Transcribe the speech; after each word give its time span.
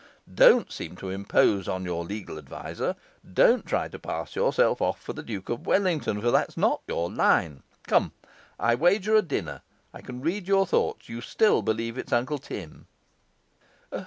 Don't 0.33 0.71
seek 0.71 0.97
to 0.97 1.11
impose 1.11 1.67
on 1.67 1.85
your 1.85 2.03
legal 2.03 2.39
adviser; 2.39 2.95
don't 3.31 3.67
try 3.67 3.87
to 3.87 3.99
pass 3.99 4.35
yourself 4.35 4.81
off 4.81 4.99
for 4.99 5.13
the 5.13 5.21
Duke 5.21 5.47
of 5.49 5.67
Wellington, 5.67 6.21
for 6.23 6.31
that 6.31 6.49
is 6.49 6.57
not 6.57 6.81
your 6.87 7.07
line. 7.11 7.61
Come, 7.83 8.11
I 8.59 8.73
wager 8.73 9.15
a 9.15 9.21
dinner 9.21 9.61
I 9.93 10.01
can 10.01 10.19
read 10.21 10.47
your 10.47 10.65
thoughts. 10.65 11.07
You 11.07 11.21
still 11.21 11.61
believe 11.61 11.99
it's 11.99 12.11
Uncle 12.11 12.39
Tim. 12.39 12.87